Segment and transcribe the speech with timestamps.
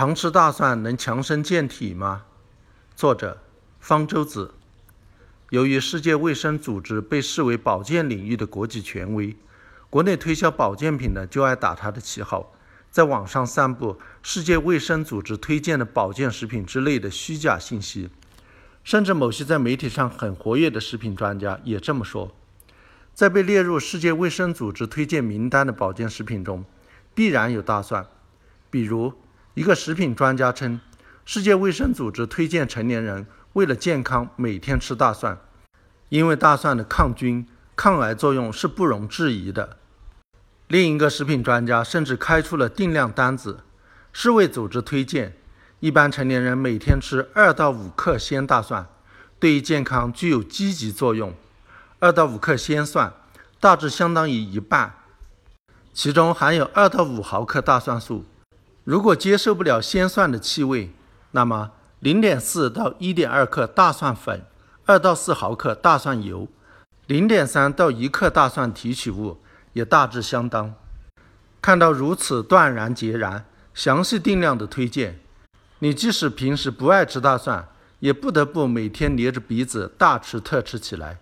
[0.00, 2.22] 常吃大蒜能强身健体吗？
[2.96, 3.36] 作者：
[3.80, 4.54] 方舟子。
[5.50, 9.36] 由于世界卫生组织被视为保健领域的国际权威，
[9.90, 12.54] 国内推销保健品的就爱打它的旗号，
[12.90, 18.08] 在网上散布世界卫生组织推荐的保健食品之类的虚假信息。
[18.82, 22.34] 甚至某些在媒体上很活跃的食品专家也这么说。
[23.12, 26.64] 在被列入世界卫生组织推荐名单的保健食品中，
[27.14, 28.06] 必然有大蒜，
[28.70, 29.12] 比如。
[29.54, 30.80] 一个食品专家称，
[31.24, 35.38] 世界卫生组织推荐成年人为了健康每天吃大蒜，
[36.08, 39.78] 因为大蒜的抗菌、抗癌作用是不容置疑的。
[40.68, 43.64] 另一个食品专家甚至开出了定量单子，
[44.12, 45.36] 世卫组织推荐
[45.80, 48.86] 一般成年人每天吃二到五克鲜大蒜，
[49.40, 51.34] 对于健康具有积极作用。
[51.98, 53.12] 二到五克鲜蒜
[53.58, 54.94] 大致相当于一半，
[55.92, 58.24] 其中含有二到五毫克大蒜素。
[58.84, 60.90] 如果接受不了鲜蒜的气味，
[61.32, 64.42] 那么零点四到一点二克大蒜粉、
[64.86, 66.48] 二到四毫克大蒜油、
[67.06, 69.38] 零点三到一克大蒜提取物
[69.74, 70.74] 也大致相当。
[71.60, 75.20] 看到如此断然截然、详细定量的推荐，
[75.80, 81.18] 你即使平时不爱吃大蒜，也不得不每天捏着鼻子大吃特吃起来。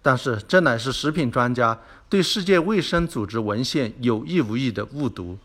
[0.00, 5.36] 但是，这乃是食品专家对世界卫生组织文献有意无意的误读。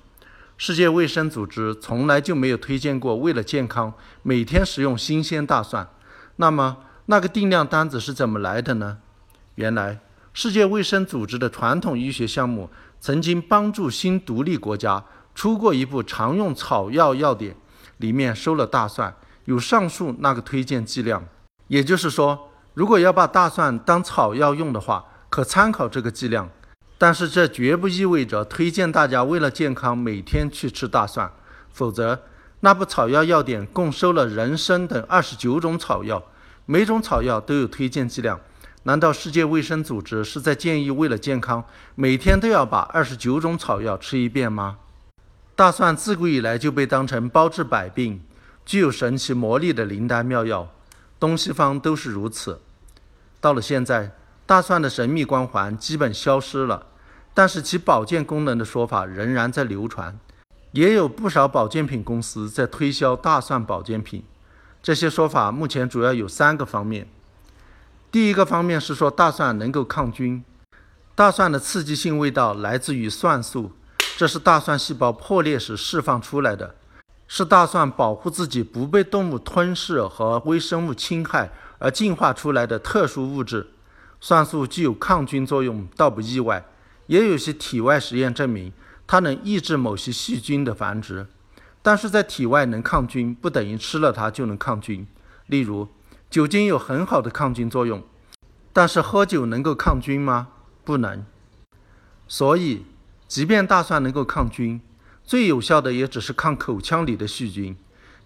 [0.58, 5.88] 世界卫生组织从来就没有推荐过为了健康每天食用新鲜大蒜。
[6.38, 8.98] 那么，那个定量单子是怎么来的呢？
[9.56, 10.00] 原来，
[10.33, 12.70] 世界卫生组织的传统医学项目
[13.02, 17.56] 曾经帮助新独立国家出过一部常用草药药典，
[17.98, 19.14] 里面收了大蒜，
[19.45, 21.22] 有上述那个推荐剂量。
[21.67, 26.50] 也就是说，如果要把大蒜当草药用的话，可参考这个剂量。
[26.98, 31.30] 但是这绝不意味着推荐大家为了健康每天去吃大蒜，
[31.70, 32.22] 否则
[32.62, 36.23] 那部草药药典共收了人参等二十九种草药，
[36.66, 38.40] 每种草药都有推荐剂量。
[38.84, 44.78] 难道世界卫生组织是在建议为了健康每天都要把二十九种草药吃一遍吗？
[45.55, 48.22] 大蒜自古以来就被当成包治百病、
[48.66, 50.72] 具有神奇魔力的灵丹妙药，
[51.20, 52.61] 东西方都是如此。
[53.42, 54.16] 到了现在。
[54.48, 56.86] 大蒜的神秘光环基本消失了，
[57.33, 60.20] 但是其保健功能的说法仍然在流传，
[60.72, 64.23] 也有不少保健品公司在推销大蒜保健品。
[64.84, 67.08] 这些说法目前主要有三个方面。
[68.11, 70.45] 第一个方面是说大蒜能够抗菌，
[71.16, 73.72] 大蒜的刺激性味道来自于蒜素，
[74.16, 76.76] 这是大蒜细胞破裂时释放出来的，
[77.28, 83.72] 是大蒜保护自己不被动物吞噬和微生物侵害而进化出来的特殊物质。
[84.27, 86.65] 蒜素具有抗菌作用，倒不意外。
[87.05, 88.73] 也有些体外实验证明，
[89.05, 91.27] 它能抑制某些细菌的繁殖。
[91.83, 95.05] 但是在体外能抗菌，不等于吃了它就能抗菌。
[95.45, 95.89] 例如，
[96.27, 98.02] 酒精有很好的抗菌作用，
[98.73, 100.47] 但是喝酒能够抗菌吗？
[100.83, 101.23] 不能。
[102.27, 102.87] 所以，
[103.27, 104.81] 即便大蒜能够抗菌，
[105.23, 107.77] 最有效的也只是抗口腔里的细菌。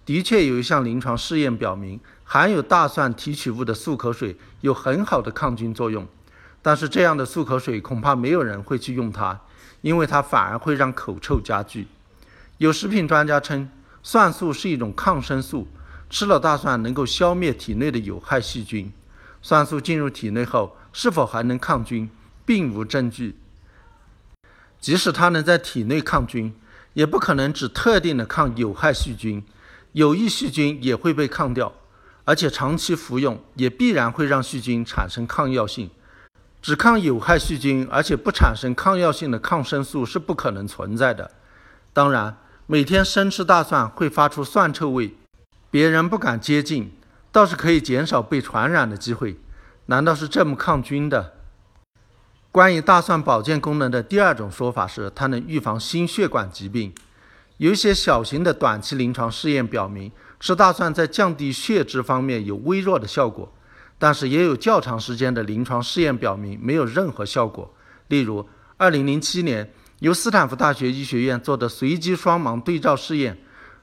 [0.05, 1.99] 的确有一项临床试验表明，
[2.31, 6.07] 含有大蒜提取物的漱口水有很好的抗菌作用。
[6.61, 9.41] 但是这样的漱口水恐怕没有人会去用它，
[9.81, 11.87] 因为它反而会让口臭加剧。
[12.59, 13.67] 有食品专家称，
[14.03, 15.67] 蒜素是一种抗生素，
[16.07, 18.93] 吃了大蒜能够消灭体内的有害细菌。
[19.41, 22.07] 蒜素进入体内后，是否还能抗菌，
[22.45, 23.39] 并无证据。
[24.79, 26.53] 即使它能在体内抗菌，
[26.93, 29.43] 也不可能只特定的抗有害细菌。
[29.93, 31.73] 有益细菌也会被抗掉，
[32.25, 35.89] 而且长期服用也必然会让细菌产生抗药性。
[36.61, 41.31] 只抗有害细菌而且不产生抗药性的抗生素是不可能存在的。
[41.93, 42.37] 当然，
[42.67, 45.15] 每天生吃大蒜会发出蒜臭味，
[45.71, 46.91] 别人不敢接近，
[47.31, 49.39] 倒是可以减少被传染的机会。
[49.85, 51.33] 难道是这么抗菌的？
[52.51, 56.93] 关于大蒜保健功能的第二种说法是，它能预防心血管疾病。
[57.57, 63.53] 有一些小型的短期临床试验表明，吃大蒜在降低血脂方面有微弱的效果，
[63.97, 67.73] 但是也有较长时间的临床试验表明没有任何效果。
[68.07, 68.47] 例如
[68.77, 73.37] ，2007年由斯坦福大学医学院做的随机双盲对照试验，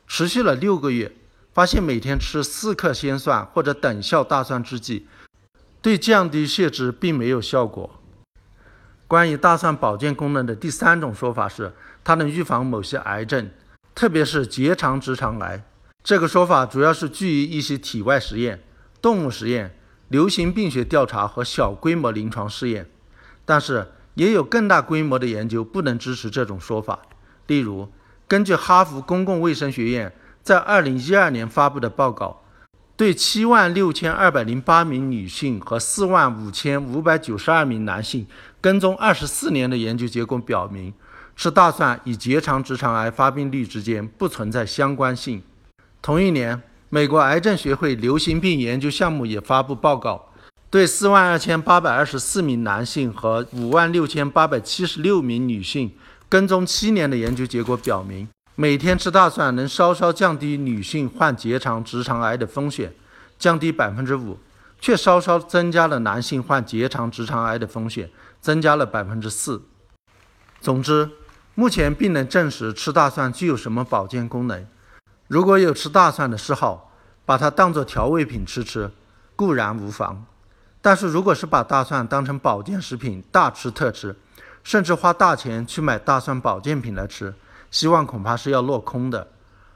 [0.07, 1.13] 持续了六个月，
[1.53, 5.07] 发现每天吃四克鲜蒜或者等效大蒜制剂，
[5.83, 8.01] 对降低血脂并没有效果。
[9.07, 11.73] 关于大蒜保健功能的第三种说法是，
[12.03, 13.51] 它能预防某些癌症。
[13.95, 15.63] 特别是结肠直肠癌，
[16.07, 18.63] 这个说法主要是基于一些体外实验、
[19.03, 19.77] 动物实验、
[20.07, 22.89] 流行病学调查和小规模临床试验，
[23.45, 27.01] 但是也有更大规模的研究不能支持这种说法。
[27.49, 27.89] 例如，
[28.29, 30.15] 根据哈佛公共卫生学院
[30.45, 32.41] 在二零一二年发布的报告，
[32.97, 38.25] 对七万六千二百零八名女性和四万五千五百九十二名男性
[38.61, 40.95] 跟踪二十四年的研究结果表明，
[41.35, 45.43] 吃大蒜与结肠直肠癌发病率之间不存在相关性。
[46.07, 50.29] 同一年，美国癌症学会流行病研究项目也发布报告，
[50.71, 55.91] 对四万二千八百二十四名男性和五万六千八百七十六名女性
[56.29, 58.29] 跟踪七年的研究结果表明。
[58.55, 62.95] 每天吃大蒜能稍稍降低女性患结肠直肠癌的风险，
[63.37, 64.39] 降低百分之五，
[64.81, 68.09] 却稍稍增加了男性患结肠直肠癌的风险，
[68.41, 69.61] 增加了百分之四。
[70.61, 71.11] 总之，
[71.57, 74.65] 目前并能证实吃大蒜具有什么保健功能。
[75.29, 76.93] 如果有吃大蒜的嗜好，
[77.25, 78.91] 把它当做调味品吃吃，
[79.35, 80.25] 固然无妨；
[80.81, 84.15] 但是如果是把大蒜当成保健食品大吃特吃，
[84.63, 87.35] 甚至花大钱去买大蒜保健品来吃，
[87.73, 89.27] 希望恐怕是要落空的，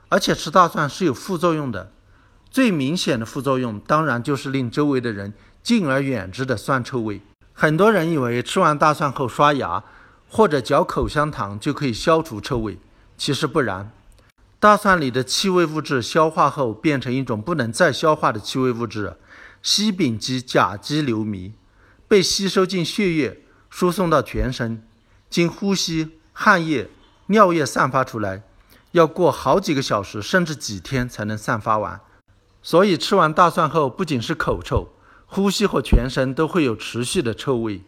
[0.09, 1.91] 而且吃大蒜是有副作用的。
[2.49, 5.33] 最明显的副作用当然就是令周围的人
[5.63, 7.21] 敬而远之的酸臭味。
[7.53, 9.83] 很多人以为吃完大蒜后刷牙
[10.29, 12.79] 或者嚼口香糖就可以消除臭味，
[13.17, 13.93] 其实不然。
[14.61, 19.17] 大蒜里的气味物质消化后变成一种不能再消化的气味物质——
[19.63, 21.53] 烯丙基甲基硫醚，
[22.07, 23.41] 被吸收进血液，
[23.71, 24.87] 输送到全身，
[25.31, 26.91] 经呼吸、汗液。
[27.29, 28.43] 尿液散发出来，
[28.91, 31.99] 要过好几个小时，甚至几天才能散发完。
[32.61, 34.89] 所以吃完大蒜后，不仅是口臭，
[35.25, 37.83] 呼吸和全身都会有持续的臭味。